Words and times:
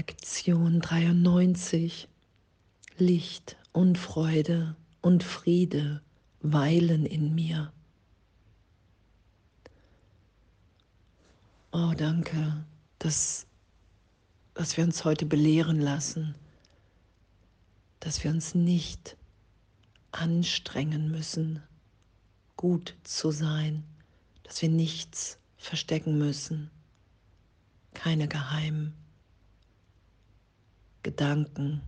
Lektion 0.00 0.80
93. 0.80 2.08
Licht 2.96 3.58
und 3.72 3.98
Freude 3.98 4.74
und 5.02 5.22
Friede 5.22 6.00
weilen 6.40 7.04
in 7.04 7.34
mir. 7.34 7.70
Oh, 11.70 11.92
danke, 11.94 12.64
dass, 12.98 13.46
dass 14.54 14.78
wir 14.78 14.84
uns 14.84 15.04
heute 15.04 15.26
belehren 15.26 15.82
lassen, 15.82 16.34
dass 17.98 18.24
wir 18.24 18.30
uns 18.30 18.54
nicht 18.54 19.18
anstrengen 20.12 21.10
müssen, 21.10 21.62
gut 22.56 22.96
zu 23.04 23.32
sein, 23.32 23.84
dass 24.44 24.62
wir 24.62 24.70
nichts 24.70 25.36
verstecken 25.58 26.16
müssen, 26.16 26.70
keine 27.92 28.28
geheimen 28.28 28.94
Gedanken, 31.02 31.82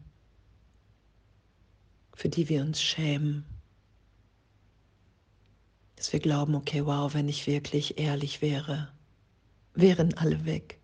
für 2.15 2.29
die 2.29 2.48
wir 2.48 2.62
uns 2.62 2.80
schämen. 2.80 3.45
Dass 5.97 6.12
wir 6.12 6.21
glauben, 6.21 6.55
okay, 6.55 6.85
wow, 6.87 7.12
wenn 7.15 7.29
ich 7.29 7.47
wirklich 7.47 7.98
ehrlich 7.98 8.43
wäre, 8.43 8.93
wären 9.75 10.15
alle 10.15 10.45
weg. 10.45 10.80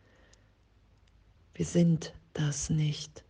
Wir 1.54 1.66
sind 1.66 2.12
das 2.32 2.70
nicht. 2.70 3.24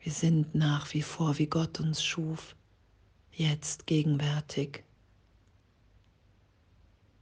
Wir 0.00 0.12
sind 0.12 0.54
nach 0.54 0.92
wie 0.92 1.02
vor, 1.02 1.38
wie 1.38 1.46
Gott 1.46 1.80
uns 1.80 2.04
schuf, 2.04 2.54
jetzt 3.32 3.86
gegenwärtig, 3.86 4.84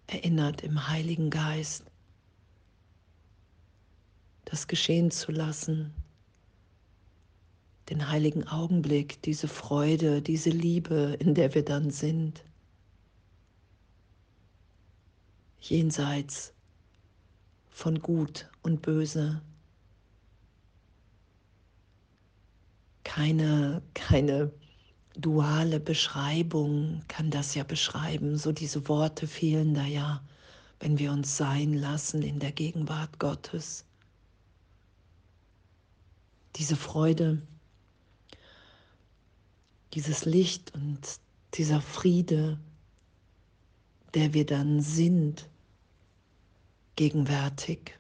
erinnert 0.09 0.62
im 0.62 0.89
Heiligen 0.89 1.31
Geist 1.31 1.91
das 4.45 4.66
geschehen 4.66 5.10
zu 5.10 5.32
lassen, 5.32 5.95
den 7.89 8.08
heiligen 8.08 8.47
Augenblick, 8.48 9.20
diese 9.22 9.48
Freude, 9.48 10.22
diese 10.22 10.50
Liebe, 10.50 11.17
in 11.19 11.34
der 11.34 11.55
wir 11.55 11.64
dann 11.64 11.91
sind, 11.91 12.44
jenseits 15.61 16.55
von 17.70 18.00
Gut 18.00 18.50
und 18.62 18.83
Böse. 18.83 19.42
Keine, 23.05 23.83
keine 23.95 24.52
duale 25.14 25.80
Beschreibung 25.80 27.02
kann 27.08 27.30
das 27.30 27.55
ja 27.55 27.64
beschreiben. 27.64 28.36
So 28.39 28.52
diese 28.52 28.89
Worte 28.89 29.27
fehlen 29.27 29.74
da 29.74 29.84
ja, 29.84 30.22
wenn 30.80 30.98
wir 30.98 31.12
uns 31.12 31.36
sein 31.36 31.74
lassen 31.74 32.22
in 32.22 32.39
der 32.39 32.52
Gegenwart 32.52 33.19
Gottes 33.19 33.84
diese 36.56 36.77
Freude, 36.77 37.42
dieses 39.95 40.25
Licht 40.25 40.75
und 40.75 41.20
dieser 41.55 41.81
Friede, 41.81 42.58
der 44.14 44.34
wir 44.34 44.47
dann 44.47 44.80
sind, 44.80 45.48
gegenwärtig. 46.97 47.98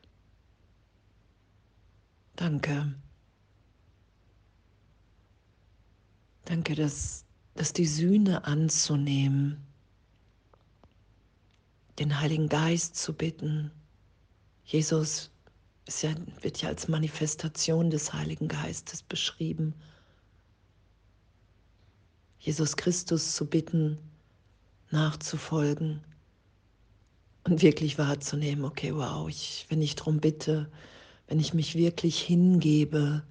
Danke. 2.36 2.94
Danke, 6.44 6.74
dass, 6.74 7.24
dass 7.54 7.72
die 7.72 7.86
Sühne 7.86 8.44
anzunehmen, 8.44 9.66
den 11.98 12.20
Heiligen 12.20 12.48
Geist 12.48 12.96
zu 12.96 13.14
bitten. 13.14 13.70
Jesus, 14.64 15.31
es 15.86 16.02
wird 16.42 16.62
ja 16.62 16.68
als 16.68 16.88
Manifestation 16.88 17.90
des 17.90 18.12
Heiligen 18.12 18.48
Geistes 18.48 19.02
beschrieben. 19.02 19.74
Jesus 22.38 22.76
Christus 22.76 23.34
zu 23.34 23.46
bitten, 23.46 23.98
nachzufolgen 24.90 26.02
und 27.44 27.62
wirklich 27.62 27.98
wahrzunehmen, 27.98 28.64
okay, 28.64 28.94
wow, 28.94 29.28
ich, 29.28 29.66
wenn 29.68 29.82
ich 29.82 29.96
darum 29.96 30.20
bitte, 30.20 30.70
wenn 31.26 31.40
ich 31.40 31.54
mich 31.54 31.74
wirklich 31.74 32.20
hingebe, 32.20 33.24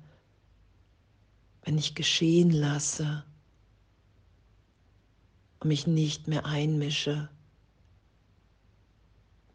wenn 1.64 1.78
ich 1.78 1.96
geschehen 1.96 2.52
lasse 2.52 3.24
und 5.60 5.68
mich 5.68 5.88
nicht 5.88 6.28
mehr 6.28 6.46
einmische 6.46 7.30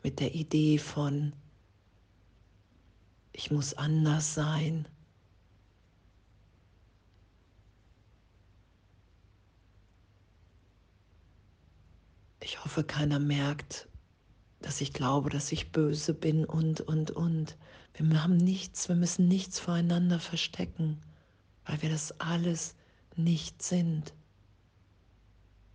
mit 0.02 0.20
der 0.20 0.34
Idee 0.34 0.78
von, 0.78 1.32
ich 3.36 3.50
muss 3.50 3.74
anders 3.74 4.32
sein. 4.32 4.88
Ich 12.40 12.64
hoffe, 12.64 12.82
keiner 12.82 13.18
merkt, 13.18 13.88
dass 14.62 14.80
ich 14.80 14.94
glaube, 14.94 15.28
dass 15.28 15.52
ich 15.52 15.70
böse 15.70 16.14
bin 16.14 16.46
und, 16.46 16.80
und, 16.80 17.10
und. 17.10 17.58
Wir 17.92 18.22
haben 18.22 18.38
nichts, 18.38 18.88
wir 18.88 18.96
müssen 18.96 19.28
nichts 19.28 19.58
voreinander 19.58 20.18
verstecken, 20.18 21.02
weil 21.66 21.82
wir 21.82 21.90
das 21.90 22.18
alles 22.20 22.74
nicht 23.16 23.62
sind, 23.62 24.14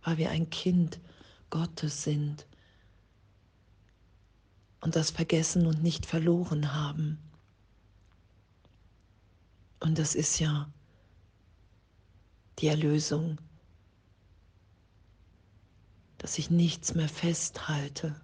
weil 0.02 0.18
wir 0.18 0.30
ein 0.30 0.50
Kind 0.50 0.98
Gottes 1.50 2.02
sind 2.02 2.46
und 4.80 4.96
das 4.96 5.12
vergessen 5.12 5.66
und 5.66 5.82
nicht 5.82 6.06
verloren 6.06 6.74
haben. 6.74 7.18
Und 9.82 9.98
das 9.98 10.14
ist 10.14 10.38
ja 10.38 10.70
die 12.60 12.68
Erlösung, 12.68 13.38
dass 16.18 16.38
ich 16.38 16.50
nichts 16.50 16.94
mehr 16.94 17.08
festhalte, 17.08 18.14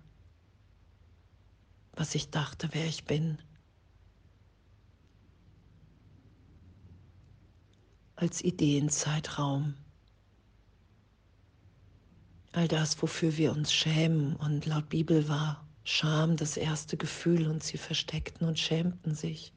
was 1.94 2.14
ich 2.14 2.30
dachte, 2.30 2.68
wer 2.72 2.86
ich 2.86 3.06
bin. 3.06 3.38
Als 8.14 8.40
Ideenzeitraum. 8.40 9.74
All 12.52 12.68
das, 12.68 13.02
wofür 13.02 13.36
wir 13.36 13.50
uns 13.50 13.72
schämen. 13.72 14.36
Und 14.36 14.64
laut 14.64 14.88
Bibel 14.90 15.28
war 15.28 15.66
Scham 15.82 16.36
das 16.36 16.56
erste 16.56 16.96
Gefühl 16.96 17.48
und 17.48 17.64
sie 17.64 17.78
versteckten 17.78 18.46
und 18.46 18.60
schämten 18.60 19.16
sich. 19.16 19.52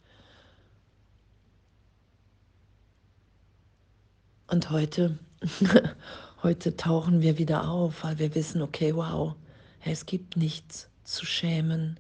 Und 4.51 4.69
heute, 4.69 5.17
heute 6.44 6.75
tauchen 6.75 7.22
wir 7.22 7.38
wieder 7.38 7.69
auf, 7.69 8.03
weil 8.03 8.19
wir 8.19 8.35
wissen, 8.35 8.62
okay, 8.62 8.94
wow, 8.94 9.34
es 9.85 10.06
gibt 10.06 10.35
nichts 10.35 10.89
zu 11.06 11.25
schämen. 11.25 11.97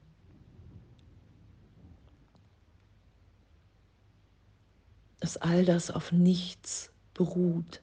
Dass 5.21 5.37
all 5.37 5.63
das 5.63 5.91
auf 5.91 6.11
nichts 6.11 6.91
beruht, 7.13 7.81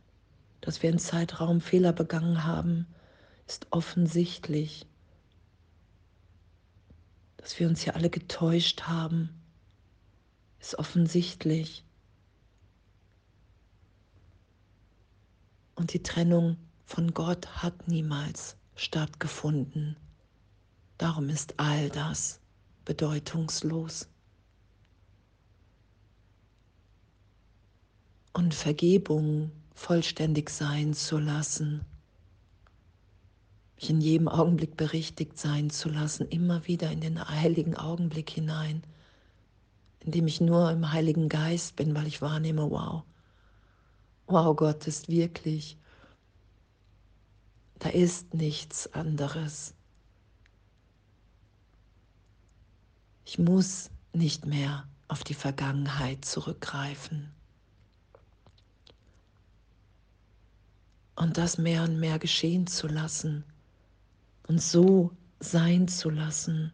dass 0.61 0.83
wir 0.83 0.91
in 0.91 0.99
Zeitraum 0.99 1.63
Fehler 1.63 1.95
begangen 1.95 2.45
haben, 2.45 2.87
ist 3.47 3.69
offensichtlich. 3.71 4.85
Dass 7.39 7.59
wir 7.59 7.69
uns 7.69 7.81
hier 7.81 7.97
alle 7.97 8.11
getäuscht 8.11 8.83
haben, 8.83 9.31
ist 10.61 10.79
offensichtlich. 10.79 11.88
Und 15.79 15.93
die 15.93 16.03
Trennung 16.03 16.57
von 16.87 17.15
Gott 17.15 17.63
hat 17.63 17.87
niemals 17.87 18.57
stattgefunden. 18.75 19.97
Darum 20.99 21.29
ist 21.29 21.55
all 21.61 21.89
das 21.89 22.41
bedeutungslos. 22.85 24.09
Und 28.33 28.55
Vergebung 28.55 29.53
vollständig 29.73 30.51
sein 30.51 30.95
zu 30.95 31.17
lassen, 31.19 31.85
mich 33.77 33.91
in 33.91 34.01
jedem 34.01 34.27
Augenblick 34.27 34.77
berichtigt 34.77 35.39
sein 35.39 35.71
zu 35.71 35.89
lassen, 35.89 36.27
immer 36.27 36.67
wieder 36.67 36.91
in 36.91 37.01
den 37.01 37.25
heiligen 37.25 37.77
Augenblick 37.77 38.31
hinein, 38.31 38.83
in 40.01 40.11
dem 40.11 40.27
ich 40.27 40.41
nur 40.41 40.73
im 40.73 40.91
Heiligen 40.91 41.29
Geist 41.29 41.77
bin, 41.77 41.95
weil 41.95 42.09
ich 42.09 42.21
wahrnehme, 42.21 42.69
wow, 42.69 43.05
wow, 44.29 44.55
Gott 44.55 44.87
ist 44.87 45.09
wirklich, 45.09 45.77
da 47.79 47.89
ist 47.89 48.35
nichts 48.35 48.93
anderes. 48.93 49.75
Ich 53.25 53.39
muss 53.39 53.91
nicht 54.13 54.47
mehr 54.47 54.87
auf 55.09 55.25
die 55.25 55.35
Vergangenheit 55.35 56.25
zurückgreifen. 56.25 57.33
Und 61.17 61.37
das 61.37 61.59
mehr 61.59 61.83
und 61.83 61.99
mehr 61.99 62.19
geschehen 62.19 62.67
zu 62.67 62.87
lassen 62.87 63.45
und 64.47 64.63
so 64.63 65.11
sein 65.41 65.89
zu 65.89 66.11
lassen. 66.11 66.73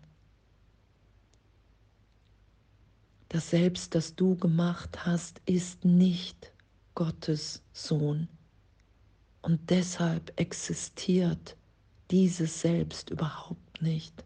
das 3.34 3.50
Selbst, 3.50 3.96
das 3.96 4.14
du 4.14 4.36
gemacht 4.36 5.04
hast, 5.04 5.42
ist 5.44 5.84
nicht 5.84 6.53
Gottes 6.94 7.62
Sohn. 7.72 8.28
Und 9.42 9.70
deshalb 9.70 10.32
existiert 10.40 11.56
dieses 12.10 12.60
Selbst 12.60 13.10
überhaupt 13.10 13.82
nicht. 13.82 14.24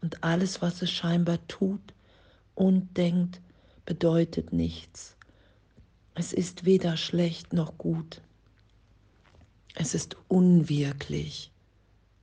Und 0.00 0.24
alles, 0.24 0.60
was 0.62 0.82
es 0.82 0.90
scheinbar 0.90 1.46
tut 1.46 1.94
und 2.54 2.96
denkt, 2.96 3.40
bedeutet 3.84 4.52
nichts. 4.52 5.16
Es 6.14 6.32
ist 6.32 6.64
weder 6.64 6.96
schlecht 6.96 7.52
noch 7.52 7.78
gut. 7.78 8.20
Es 9.74 9.94
ist 9.94 10.16
unwirklich 10.28 11.52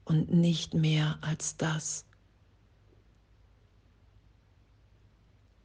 und 0.06 0.31
nicht 0.31 0.74
mehr 0.74 1.18
als 1.21 1.57
das. 1.57 2.06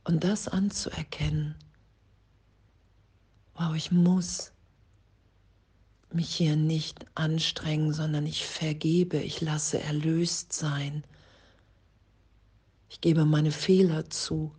Und 0.04 0.22
das 0.22 0.48
anzuerkennen, 0.48 1.54
wow, 3.54 3.74
ich 3.74 3.90
muss 3.90 4.52
mich 6.12 6.34
hier 6.34 6.56
nicht 6.56 7.06
anstrengen, 7.14 7.92
sondern 7.92 8.26
ich 8.26 8.46
vergebe, 8.46 9.18
ich 9.18 9.40
lasse 9.40 9.80
erlöst 9.80 10.52
sein. 10.52 11.04
Ich 12.88 13.00
gebe 13.00 13.24
meine 13.24 13.50
Fehler 13.50 14.08
zu. 14.10 14.54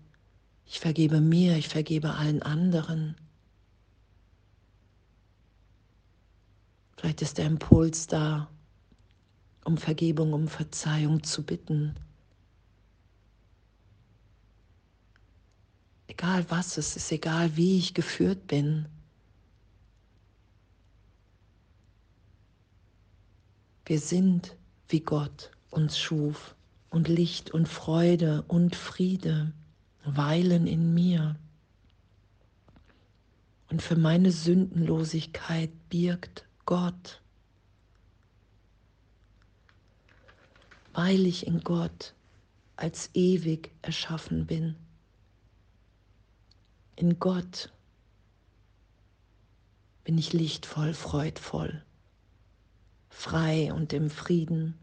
Ich 0.66 0.80
vergebe 0.80 1.22
mir, 1.22 1.56
ich 1.56 1.70
vergebe 1.70 2.16
allen 2.16 2.42
anderen. 2.44 3.16
Vielleicht 6.98 7.22
ist 7.22 7.38
der 7.38 7.46
Impuls 7.46 8.08
da, 8.08 8.50
um 9.64 9.78
Vergebung, 9.78 10.34
um 10.34 10.48
Verzeihung 10.48 11.24
zu 11.24 11.44
bitten. 11.44 11.96
Egal 16.18 16.46
was 16.50 16.78
es 16.78 16.96
ist, 16.96 17.12
egal 17.12 17.58
wie 17.58 17.78
ich 17.78 17.94
geführt 17.94 18.48
bin. 18.48 18.88
Wir 23.86 24.00
sind, 24.00 24.56
wie 24.88 25.02
Gott 25.02 25.52
uns 25.72 26.00
schuf, 26.00 26.56
und 26.90 27.10
Licht 27.10 27.52
und 27.52 27.68
Freude 27.68 28.46
und 28.48 28.78
Friede 28.78 29.52
weilen 30.06 30.68
in 30.68 30.94
mir. 30.94 31.36
Und 33.70 33.82
für 33.82 33.98
meine 33.98 34.32
Sündenlosigkeit 34.32 35.70
birgt 35.90 36.46
Gott, 36.66 37.22
weil 40.94 41.26
ich 41.26 41.46
in 41.46 41.60
Gott 41.60 42.14
als 42.78 43.10
ewig 43.14 43.72
erschaffen 43.82 44.46
bin. 44.46 44.78
In 46.96 47.20
Gott 47.20 47.72
bin 50.04 50.18
ich 50.18 50.34
lichtvoll, 50.34 50.94
freudvoll 50.94 51.84
frei 53.16 53.74
und 53.74 53.94
im 53.94 54.10
Frieden. 54.10 54.78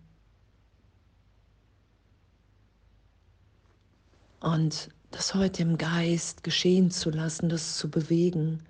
Und 4.40 4.88
das 5.10 5.34
heute 5.34 5.62
im 5.62 5.78
Geist 5.78 6.42
geschehen 6.42 6.90
zu 6.90 7.10
lassen, 7.10 7.48
das 7.48 7.76
zu 7.76 7.90
bewegen, 7.90 8.64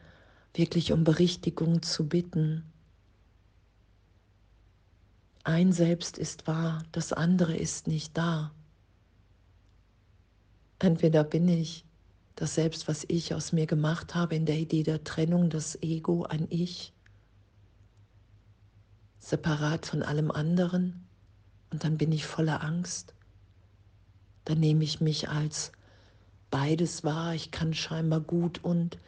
wirklich 0.53 0.93
um 0.93 1.05
Berichtigung 1.05 1.81
zu 1.83 2.07
bitten. 2.07 2.65
Ein 5.45 5.73
Selbst 5.73 6.19
ist 6.19 6.47
wahr, 6.47 6.85
das 6.93 7.13
andere 7.13 7.57
ist 7.57 7.87
nicht 7.87 8.17
da. 8.19 8.53
Entweder 10.81 11.25
bin 11.25 11.49
ich 11.49 11.85
das 12.43 12.57
Selbst, 12.57 12.89
was 12.89 13.05
ich 13.07 13.35
aus 13.35 13.53
mir 13.53 13.69
gemacht 13.69 14.17
habe, 14.17 14.35
in 14.35 14.47
der 14.47 14.57
Idee 14.57 14.83
der 14.83 15.05
Trennung, 15.05 15.49
das 15.49 15.81
Ego, 15.81 16.25
ein 16.25 16.49
Ich, 16.51 16.93
separat 19.21 19.87
von 19.87 20.03
allem 20.03 20.33
anderen 20.33 21.07
und 21.71 21.85
dann 21.85 21.99
bin 21.99 22.11
ich 22.11 22.27
voller 22.27 22.65
Angst. 22.65 23.15
Dann 24.45 24.59
nehme 24.59 24.83
ich 24.83 25.01
mich 25.01 25.29
als 25.29 25.71
beides 26.51 27.05
wahr. 27.05 27.33
Ich 27.33 27.53
kann 27.53 27.75
scheinbar 27.75 28.21
gut 28.21 28.65
und 28.65 28.99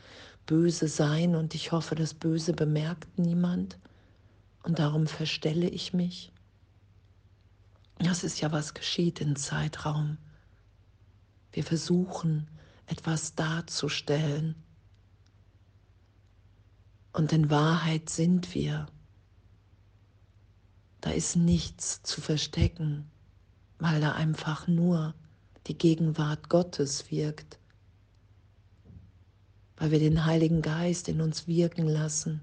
böse 0.47 0.87
sein 0.87 1.35
und 1.35 1.57
ich 1.57 1.73
hoffe, 1.73 1.97
das 1.97 2.15
Böse 2.15 2.53
bemerkt 2.53 3.19
niemand 3.19 3.81
und 4.63 4.79
darum 4.79 5.09
verstelle 5.09 5.69
ich 5.69 5.93
mich. 5.93 6.31
Das 7.99 8.23
ist 8.23 8.41
ja, 8.41 8.53
was 8.53 8.75
geschieht 8.75 9.21
im 9.21 9.35
Zeitraum. 9.35 10.19
Wir 11.51 11.65
versuchen, 11.65 12.47
etwas 12.87 13.35
darzustellen. 13.35 14.55
Und 17.13 17.33
in 17.33 17.51
Wahrheit 17.51 18.11
sind 18.11 18.55
wir 18.55 18.87
da 21.05 21.11
ist 21.11 21.37
nichts 21.37 22.03
zu 22.03 22.23
verstecken, 22.23 23.11
weil 23.79 24.01
da 24.01 24.13
einfach 24.13 24.67
nur 24.69 25.15
die 25.67 25.77
Gegenwart 25.77 26.49
Gottes 26.49 27.11
wirkt, 27.11 27.59
weil 29.77 29.91
wir 29.91 29.99
den 29.99 30.25
Heiligen 30.25 30.63
Geist 30.63 31.11
in 31.11 31.21
uns 31.21 31.47
wirken 31.47 31.87
lassen, 31.87 32.41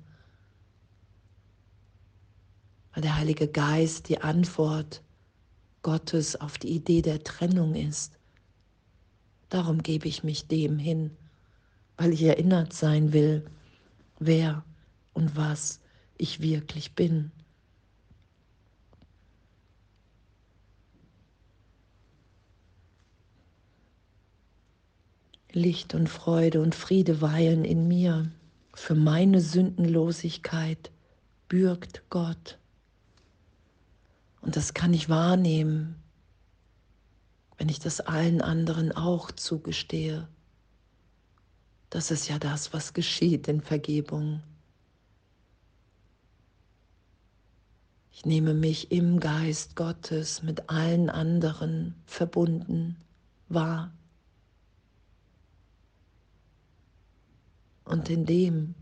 weil 2.93 3.01
der 3.01 3.15
Heilige 3.15 3.47
Geist 3.47 4.09
die 4.09 4.21
Antwort 4.21 5.01
Gottes 5.81 6.39
auf 6.39 6.59
die 6.59 6.69
Idee 6.69 7.01
der 7.01 7.23
Trennung 7.23 7.73
ist. 7.73 8.19
Darum 9.51 9.83
gebe 9.83 10.07
ich 10.07 10.23
mich 10.23 10.47
dem 10.47 10.79
hin, 10.79 11.11
weil 11.97 12.13
ich 12.13 12.23
erinnert 12.23 12.71
sein 12.71 13.11
will, 13.11 13.43
wer 14.17 14.63
und 15.13 15.35
was 15.35 15.81
ich 16.17 16.39
wirklich 16.39 16.95
bin. 16.95 17.33
Licht 25.51 25.95
und 25.95 26.07
Freude 26.07 26.61
und 26.61 26.73
Friede 26.73 27.19
weilen 27.19 27.65
in 27.65 27.89
mir. 27.89 28.31
Für 28.73 28.95
meine 28.95 29.41
Sündenlosigkeit 29.41 30.91
bürgt 31.49 32.03
Gott. 32.09 32.57
Und 34.39 34.55
das 34.55 34.73
kann 34.73 34.93
ich 34.93 35.09
wahrnehmen, 35.09 36.00
wenn 37.61 37.69
ich 37.69 37.77
das 37.77 37.99
allen 37.99 38.41
anderen 38.41 38.91
auch 38.91 39.29
zugestehe. 39.29 40.27
Das 41.91 42.09
ist 42.09 42.27
ja 42.27 42.39
das, 42.39 42.73
was 42.73 42.93
geschieht 42.93 43.47
in 43.47 43.61
Vergebung. 43.61 44.41
Ich 48.11 48.25
nehme 48.25 48.55
mich 48.55 48.91
im 48.91 49.19
Geist 49.19 49.75
Gottes 49.75 50.41
mit 50.41 50.71
allen 50.71 51.11
anderen 51.11 51.93
verbunden 52.07 52.97
wahr. 53.47 53.93
Und 57.85 58.09
in 58.09 58.25
dem 58.25 58.73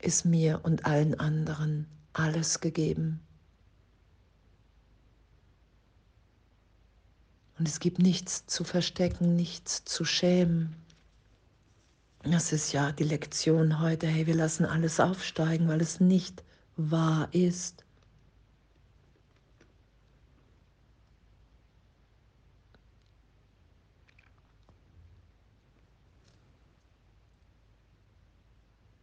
ist 0.00 0.24
mir 0.24 0.60
und 0.62 0.86
allen 0.86 1.18
anderen 1.18 1.88
alles 2.12 2.60
gegeben. 2.60 3.18
Und 7.58 7.68
es 7.68 7.78
gibt 7.78 7.98
nichts 7.98 8.46
zu 8.46 8.64
verstecken, 8.64 9.36
nichts 9.36 9.84
zu 9.84 10.04
schämen. 10.04 10.74
Das 12.22 12.52
ist 12.52 12.72
ja 12.72 12.90
die 12.90 13.04
Lektion 13.04 13.80
heute. 13.80 14.06
Hey, 14.06 14.26
wir 14.26 14.34
lassen 14.34 14.64
alles 14.64 14.98
aufsteigen, 14.98 15.68
weil 15.68 15.80
es 15.80 16.00
nicht 16.00 16.42
wahr 16.76 17.28
ist. 17.32 17.84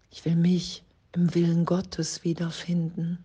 Ich 0.10 0.26
will 0.26 0.36
mich 0.36 0.84
im 1.14 1.34
Willen 1.34 1.66
Gottes 1.66 2.24
wiederfinden. 2.24 3.24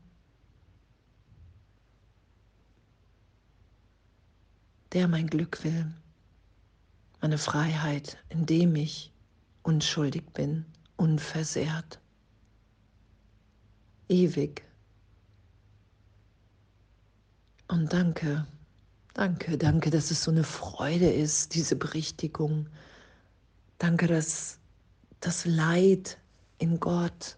Der 4.97 5.09
mein 5.09 5.27
Glück 5.27 5.63
will, 5.63 5.93
meine 7.21 7.37
Freiheit, 7.37 8.17
indem 8.31 8.75
ich 8.77 9.13
unschuldig 9.63 10.25
bin, 10.33 10.65
unversehrt, 10.97 12.01
ewig. 14.09 14.65
Und 17.69 17.93
danke, 17.93 18.47
danke, 19.13 19.59
danke, 19.59 19.91
dass 19.91 20.11
es 20.11 20.25
so 20.25 20.31
eine 20.31 20.45
Freude 20.45 21.13
ist, 21.13 21.55
diese 21.55 21.77
Berichtigung. 21.77 22.71
Danke, 23.77 24.07
dass 24.07 24.59
das 25.21 25.45
Leid 25.45 26.17
in 26.57 26.81
Gott 26.81 27.37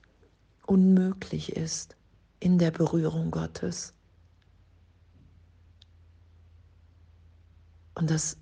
unmöglich 0.64 1.56
ist, 1.56 1.96
in 2.38 2.58
der 2.58 2.70
Berührung 2.70 3.32
Gottes. 3.32 3.94
Und 7.98 8.10
dass 8.10 8.38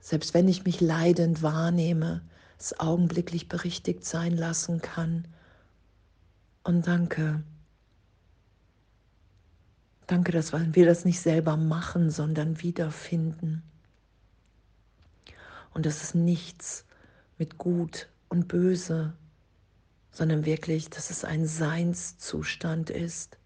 selbst 0.00 0.34
wenn 0.34 0.48
ich 0.48 0.64
mich 0.64 0.80
leidend 0.80 1.42
wahrnehme, 1.42 2.22
es 2.58 2.78
augenblicklich 2.80 3.48
berichtigt 3.48 4.04
sein 4.04 4.36
lassen 4.36 4.82
kann. 4.82 5.28
Und 6.64 6.86
danke. 6.88 7.44
Danke, 10.08 10.32
dass 10.32 10.52
wir 10.52 10.86
das 10.86 11.04
nicht 11.04 11.20
selber 11.20 11.56
machen, 11.56 12.10
sondern 12.10 12.60
wiederfinden. 12.60 13.62
Und 15.74 15.86
dass 15.86 16.02
es 16.02 16.14
nichts 16.14 16.84
mit 17.36 17.56
Gut 17.56 18.08
und 18.28 18.48
Böse, 18.48 19.12
sondern 20.10 20.44
wirklich, 20.44 20.90
dass 20.90 21.10
es 21.10 21.24
ein 21.24 21.46
Seinszustand 21.46 22.90
ist, 22.90 23.38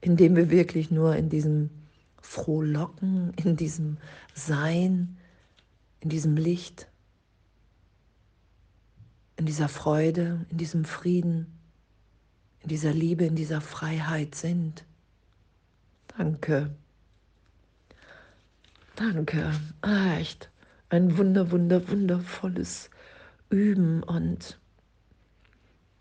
in 0.00 0.16
dem 0.16 0.36
wir 0.36 0.50
wirklich 0.50 0.92
nur 0.92 1.16
in 1.16 1.30
diesem 1.30 1.81
Frohlocken, 2.22 3.34
in 3.34 3.56
diesem 3.56 3.98
Sein, 4.34 5.18
in 6.00 6.08
diesem 6.08 6.36
Licht, 6.36 6.88
in 9.36 9.46
dieser 9.46 9.68
Freude, 9.68 10.46
in 10.50 10.56
diesem 10.56 10.84
Frieden, 10.84 11.58
in 12.60 12.68
dieser 12.68 12.92
Liebe, 12.92 13.24
in 13.24 13.34
dieser 13.34 13.60
Freiheit 13.60 14.34
sind. 14.34 14.84
Danke. 16.16 16.74
Danke. 18.96 19.52
Ah, 19.80 20.16
echt. 20.16 20.50
Ein 20.90 21.16
wunder, 21.16 21.50
wunder, 21.50 21.88
wundervolles 21.88 22.90
Üben 23.50 24.02
und 24.02 24.60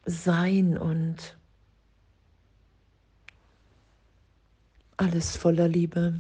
Sein 0.05 0.77
und 0.77 1.37
alles 5.01 5.35
voller 5.35 5.67
Liebe. 5.67 6.13